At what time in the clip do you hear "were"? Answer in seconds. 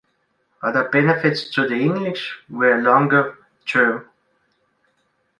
2.49-2.81